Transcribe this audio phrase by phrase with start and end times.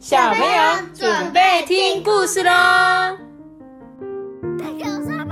[0.00, 2.48] 小朋友准备听故事喽！
[4.58, 5.26] 大家好。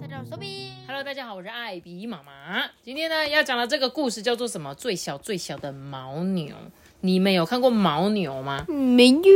[0.00, 0.70] 大家好，我是比。
[0.86, 2.64] Hello，大家好，我是艾比妈妈。
[2.82, 4.74] 今天呢要讲的这个故事叫做什么？
[4.74, 6.56] 最小最小的牦牛。
[7.02, 9.28] 你们有看过牦牛吗美女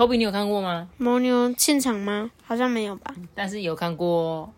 [0.00, 0.88] ，？Toby，你有看过吗？
[0.98, 2.32] 牦牛现场吗？
[2.44, 3.14] 好像没有吧。
[3.32, 4.52] 但是有看过，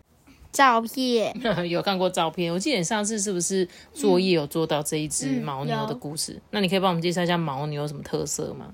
[0.51, 1.31] 照片，
[1.69, 2.51] 有看过照片。
[2.51, 6.41] 我记得你上次是不是作业有做到这一只嗯牦牛的故事？
[6.49, 8.73] 那你可以帮我们介绍一下牦牛有什么特色吗？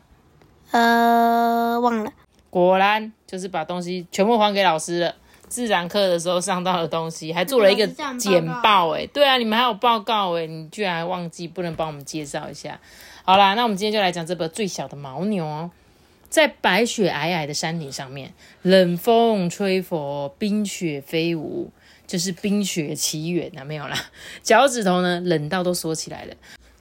[0.76, 2.12] 呃，忘了。
[2.50, 5.16] 果然就是把东西全部还给老师了。
[5.48, 12.78] 自然课的时候上到的东西，还做了一个简报哎、对啊，你们还有报告哎、你居然还忘记，不能帮我们介绍一下？
[13.24, 15.72] 好啦，那我们今天就来讲这本最小的牦牛哦。
[16.28, 21.72] 在白雪皑皑的山顶上面，冷风吹拂，冰雪飞舞，
[22.06, 23.96] 就是冰雪奇缘啊，没有啦。
[24.44, 26.34] 脚趾头呢，冷到都缩起来了。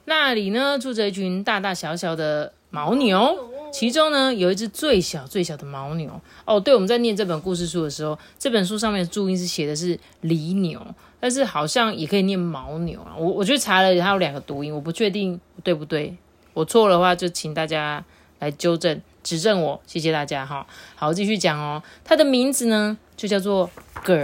[0.03, 6.21] 那里呢，住着一群大大小小的牦牛，其中呢有一只最小最小的牦牛。
[6.45, 10.81] 哦，对，我们在念这本故事书的时候，这本书上面的注音是写的是犁牛，
[11.19, 13.11] 但是好像也可以念牦牛啊。
[13.17, 16.15] 我我去查了，它有两个读音，我不确定对不对。
[16.53, 18.01] 我错的话，就请大家
[18.39, 20.65] 来纠正、指正我，谢谢大家哈。
[20.95, 21.83] 好，继续讲哦。
[22.05, 23.69] 它的名字呢，就叫做
[24.05, 24.15] 葛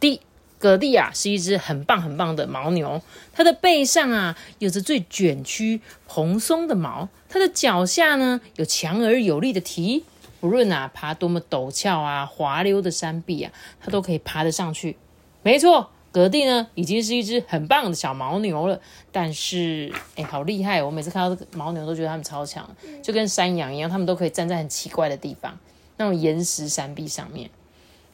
[0.00, 0.20] 蒂。
[0.60, 3.00] 葛蒂啊，是一只很棒很棒的牦牛。
[3.32, 10.04] 它的背上啊，有着最卷曲蓬松的毛；它的脚下呢，有强而有力的蹄。
[10.38, 14.96] 不论啊爬多么陡峭啊、滑溜的山壁啊，它都可以爬得上去。
[15.42, 18.78] 没错，葛蒂呢已经是一只很棒的小牦牛了。
[19.10, 20.82] 但是，哎，好厉害！
[20.82, 22.68] 我每次看到这个牦牛都觉得它们超强，
[23.02, 25.58] 就跟山羊一样，它们都可以站在很奇怪的地方，
[25.96, 27.48] 那种岩石山壁上面。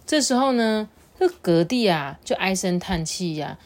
[0.06, 0.88] 这时候呢，
[1.18, 3.58] 这葛蒂啊就唉声叹气呀、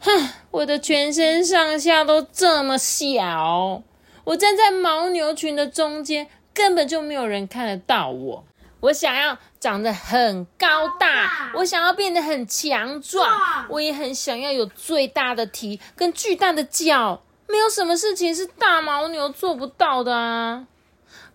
[0.00, 3.82] 哼，我的全身上下都这么小，
[4.24, 8.44] 我站在牦牛群的中间，根本就没有人看得到我。
[8.80, 17.22] 我想要长得很高大，我想要变得很强壮，我也很想要有最大的蹄跟巨大的脚。
[17.46, 20.66] 没有什么事情是大牦牛做不到的啊！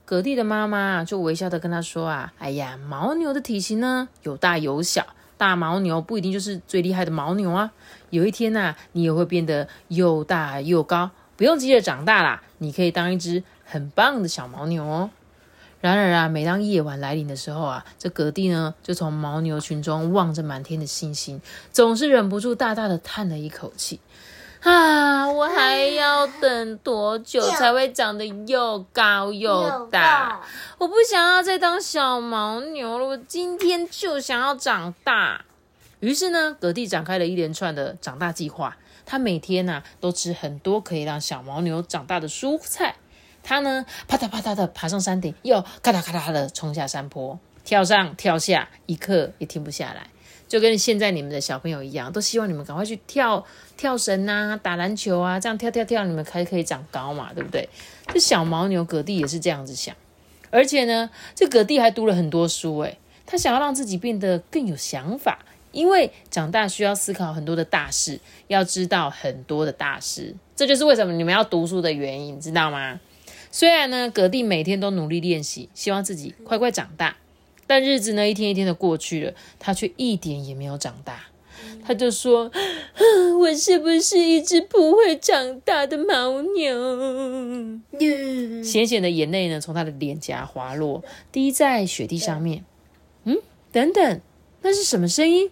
[0.06, 5.06] 葛蒂的妈妈就微笑的跟他说啊：“哎呀，牦牛的体型呢有大有小，
[5.38, 7.72] 大牦牛不一定就是最厉害的牦牛啊。
[8.10, 15.10] 有一天呐、你也会变得又大又高，不用急着长大啦，你可以当一只很棒的小牦牛哦。”
[15.82, 21.40] 然而啊，每当夜晚来临的时候啊，这葛蒂呢就从牦牛群中望着满天的星星，
[21.72, 24.00] 总是忍不住大大的叹了一口气。
[24.62, 30.42] 啊，我还要等多久才会长得又高又大？
[30.78, 35.46] 我不想要再当小牦牛了，我今天就想要长大。
[36.00, 38.78] 于是呢，葛蒂展开了一连串的长大计划。
[39.06, 42.96] 他每天呐、都吃很多可以让小牦牛长大的蔬菜。
[43.44, 50.10] 他呢，啪嗒啪嗒的爬上山顶，又咔嗒咔嗒的冲下山坡，跳上跳下，一刻也停不下来。
[50.48, 53.44] 就跟现在你们的小朋友一样，都希望你们赶快去跳
[53.76, 57.68] 跳绳啊，打篮球啊，这样跳跳跳，你们才可以长高嘛，对不对？
[58.08, 59.96] 这小牦牛葛蒂也是这样子想，
[60.52, 65.40] 而且呢，这葛蒂还读了很多书，诶，他想要让自己变得更有想法，
[65.72, 73.00] 因为长大需要思考很多的大事，要知道很多的大事，这就是为什么你们要读书的原因，知道吗？
[73.52, 77.16] 虽然呢，葛蒂每天都努力练习，希望自己快快长大，
[77.68, 81.26] 但日子呢一天一天的过去了，他却一点也没有长大。
[81.84, 82.52] 他就说
[83.40, 87.80] ：“我是不是一只不会长大的牦牛？”
[88.64, 92.64] 咸咸的眼泪呢，从他的脸颊滑落，滴在雪地上面。
[93.24, 93.38] 嗯，
[93.72, 94.22] 等等，
[94.62, 95.52] 那是什么声音？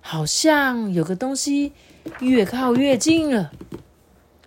[0.00, 1.72] 好像有个东西
[2.20, 3.52] 越靠越近了。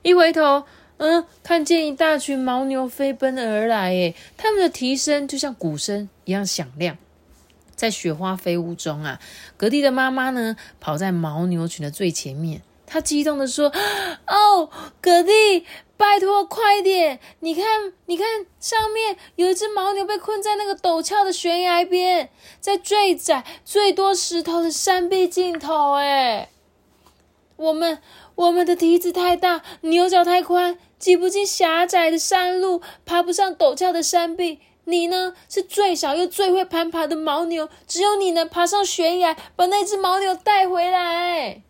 [0.02, 0.64] 一回头，
[0.98, 6.98] 嗯，看见一大群牦牛飞奔而来，诶，它们的蹄声就像鼓声一样响亮。
[7.76, 9.20] 在雪花飞舞中啊，
[9.58, 13.74] 格蒂的妈妈呢跑在牦牛群的最前面，她激动的说
[14.28, 14.70] ：“哦，
[15.02, 15.66] 格蒂，
[15.98, 17.20] 拜托快点！
[17.40, 17.66] 你看，
[18.06, 22.30] 你看，上面有一只牦牛被困在那个陡峭的悬崖边，
[22.62, 25.94] 在最窄、最多石头的山壁尽头。
[25.94, 26.50] 哎，
[27.56, 28.00] 我们
[28.36, 41.62] 我们的蹄子太大，牛角太宽，挤不进狭窄的山路，爬不上陡峭的山壁。”你呢，是最小又最会攀爬的牦牛，只有你能爬上悬崖，把那只牦牛带回来。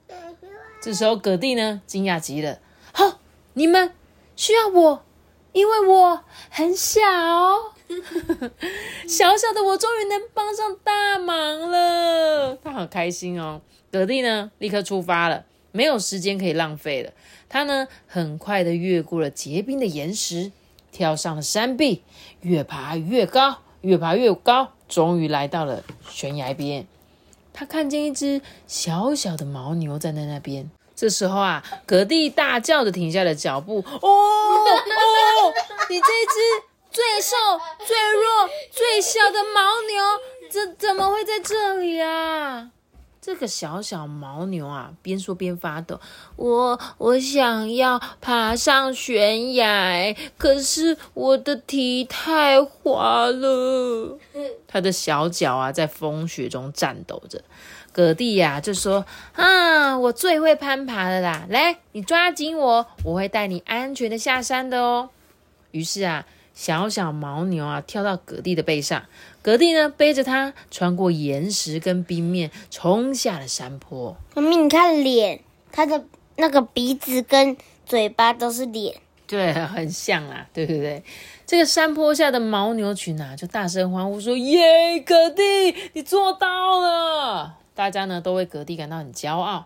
[0.81, 2.57] 这时候，葛蒂呢，惊讶极了。
[2.91, 3.19] 好、
[3.53, 3.93] 你们
[4.35, 5.05] 需要我，
[5.51, 7.01] 因为我很小，
[9.07, 12.55] 小小的我终于能帮上大忙了。
[12.63, 13.61] 他很开心哦。
[13.91, 17.11] 葛蒂呢，立刻出发了，没有时间可以浪费了。
[17.49, 20.53] 他呢，很快的越过了结冰的岩石。
[20.91, 22.03] 跳上了山壁，
[22.41, 26.85] 越爬越高，越爬越高，终于来到了悬崖边。
[27.51, 30.69] 他看见一只小小的牦牛站在那边。
[30.95, 33.79] 这时候啊，葛蒂大叫的停下了脚步。
[33.81, 35.53] 哦哦，
[35.89, 36.35] 你这只
[36.91, 37.35] 最瘦、
[37.87, 40.03] 最弱、最小的牦牛，
[40.51, 42.69] 怎怎么会在这里啊？
[43.25, 45.97] 这个小小牦牛啊，边说边发抖。
[46.35, 54.19] 我我想要爬上悬崖，可是我的蹄太滑了。
[54.67, 57.41] 它的小脚啊，在风雪中颤抖着。
[57.93, 59.05] 葛蒂呀，就说
[59.35, 61.45] ：“啊，我最会攀爬了啦！
[61.47, 65.11] 来，你抓紧我，我会带你安全的下山的哦。”
[65.71, 66.25] 于是啊。
[66.53, 69.03] 小小牦牛啊，跳到葛蒂的背上，
[69.41, 74.15] 葛蒂呢背着它穿过岩石跟冰面，冲下了山坡。
[74.35, 75.41] 妈咪，你看脸，
[75.71, 76.05] 它的
[76.35, 78.95] 那个鼻子跟嘴巴都是脸，
[79.27, 81.03] 对，很像啊，对不对？
[81.45, 85.43] 这个山坡下的牦牛群啊，就大声欢呼说：“耶，葛蒂，
[85.93, 89.65] 你做到了！”大家呢都为葛蒂感到很骄傲。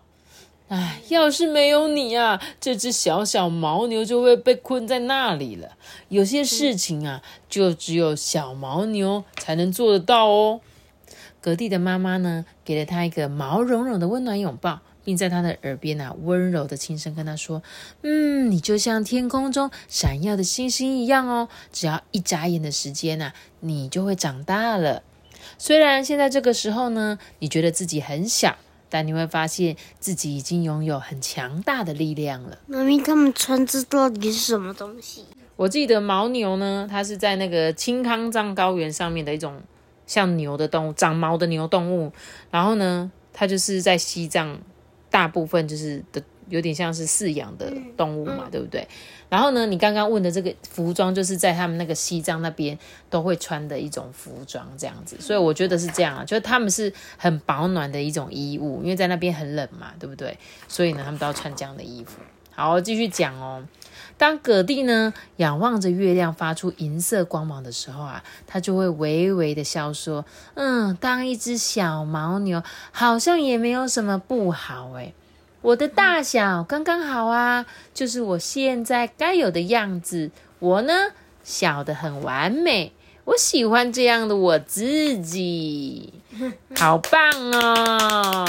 [0.68, 5.70] 哎，要是没有你啊，这只小小牦牛就会被困在那里了。
[6.08, 10.60] 有些事情啊，就只有小牦牛才能做得到哦。
[11.40, 17.62] 格蒂的妈妈呢，给了他一个毛茸茸的温暖拥抱，并在他的耳边啊，温柔的轻声跟他说
[18.02, 21.48] ：“嗯，你就像天空中闪耀的星星一样哦。
[21.72, 25.02] 只要一眨眼的时间呐，你就会长大了。
[25.56, 32.58] 虽然现在这个时候呢，你觉得自己很小。”但你会发现自己已经拥有很强大的力量了。
[32.66, 35.24] 妈咪，他们穿这到底是什么东西？
[35.56, 39.60] 我记得牦牛呢，它是在那个青康藏高原上面的一种
[40.06, 42.12] 像牛的动物，长毛的牛动物。
[42.50, 44.60] 然后呢，它就是在西藏，
[45.10, 46.22] 大部分就是的。
[46.48, 48.86] 有点像是饲养的动物嘛，对不对？
[49.28, 52.78] 然后呢，你刚刚问的这个服装，就是在他们那个西藏那边
[53.10, 55.16] 都会穿的一种服装，这样子。
[55.20, 60.38] 所以我觉得是这样啊，就是他们是很保暖的一种衣物，因为在那边很冷嘛，对不对？
[60.66, 62.20] 所以呢，他们都要穿这样的衣服。
[62.54, 63.64] 好，继续讲哦。
[64.16, 70.24] 当葛蒂呢仰望着月亮发出银色光芒的时候啊，他就会微微的笑说
[70.54, 72.60] ：“嗯，当一只小牦牛
[72.90, 75.14] 好像也没有什么不好诶。
[75.60, 80.30] 我的大小刚刚好啊，就是我现在该有的样子。
[80.60, 80.92] 我呢，
[81.42, 82.92] 小的很完美，
[83.24, 86.14] 我喜欢这样的我自己，
[86.76, 88.46] 好棒哦！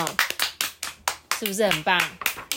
[1.39, 1.99] 是不是很棒？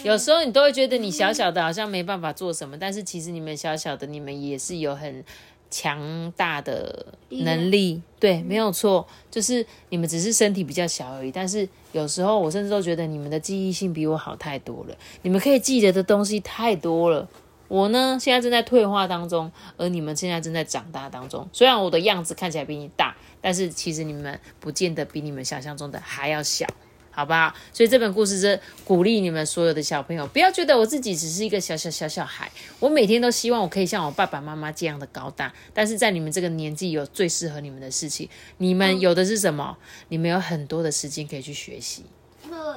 [0.02, 5.24] 有时候你都会觉得你小小的，好像没办法做什么，但是其实你们小小的，你们也是有很。
[5.72, 11.32] 强大的能力，对，没有错，就是你们只是身体比较小而已。
[11.32, 17.26] 但是有时候我甚至都觉得你们的记忆性比我好太多了，你们可以记得的东西太多了。
[17.68, 21.48] 我呢，现在正在退化当中，而你们现在正在长大当中。
[21.54, 26.66] 虽然我的样子看起来比你大，但是其实你们不见得比你们想象中的还要小。
[27.14, 27.54] 好不好？
[27.72, 32.50] 所以这本故事是鼓励你们所有的小朋友，不要觉得我自己只是一个小小小小孩。
[32.80, 35.52] 我每天都希望我可以像我爸爸妈妈这样的高大。
[35.74, 38.28] 但是在你们这个年纪，有最适合你们的事情。
[38.56, 39.76] 你们有的是什么？
[40.08, 42.04] 你们有很多的时间可以去学习。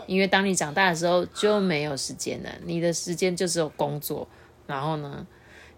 [0.06, 4.28] 因为当你长大的时候就没有时间了，你的时间就只有工作。
[4.68, 5.26] 然后呢？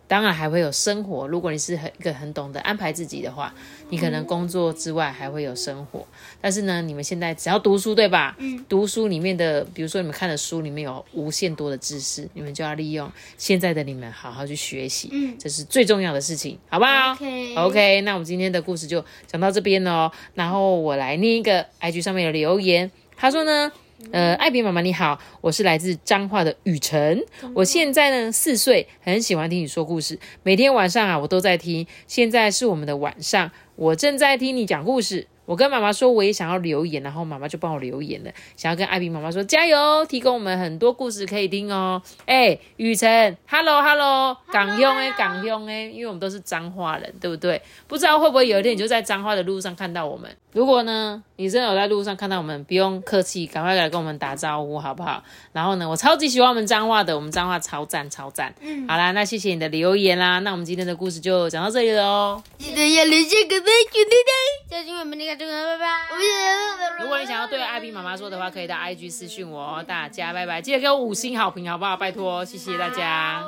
[0.07, 1.27] 当然还会有生活。
[1.27, 3.53] 如果你是很一个很懂得安排自己的话，
[3.89, 6.05] 你可能工作之外还会有生活。
[6.39, 8.35] 但是呢，你们现在只要读书，对吧？
[8.39, 8.65] 嗯。
[8.69, 15.09] 读书里面的，比如说你们看的书里面有无限多的知识，你们就要利用现在的你们好好去学习。
[15.11, 15.35] 嗯。
[15.37, 17.55] 这是最重要的事情，好不好？OK。
[17.55, 20.11] OK，那我们今天的故事就讲到这边喽。
[20.33, 23.71] 然后我来念一个 IG 上面的留言，他说呢。
[24.11, 27.23] 呃，艾比妈妈你好，我是来自彰化的雨辰，
[27.55, 35.27] 我现在呢四岁，很喜欢听你说故事，每天晚上啊我都在听，现在是我们的晚上，我正在听你讲故事。
[35.47, 42.01] 我跟妈妈说，我也想要留言，然后妈妈就帮我留言了，想要跟艾比妈妈说加油，提供我们很多故事可以听哦。
[42.25, 47.61] 哎，雨辰，Hello Hello，港用哎，港用哎，因为我们都是彰化人，对不对？
[47.87, 50.29] 不知道会不会有一天你就在彰化的路上看到我们？
[50.51, 55.23] 如果呢，你真的有在路上看到我们，不用客气，赶快来跟我们打招呼，好不好？
[55.53, 58.53] 然后呢，我超级喜欢我们彰化的，我们彰化超赞超赞。
[58.59, 62.43] 嗯，好啦，那谢谢你的留言啦，那我们今天的故事就讲到这里了哦。
[62.57, 65.36] 记得要留下个赞，兄弟们，小心我们那个。
[65.45, 67.03] 拜拜！
[67.03, 69.83] 如果你想要对艾比妈妈说的话，可以到 IG 私讯我哦。
[69.87, 71.95] 大家拜拜，记得给我五星好评，好不好？
[71.95, 73.43] 拜托，谢谢大家。